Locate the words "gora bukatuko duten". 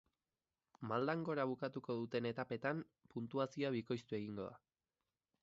1.27-2.29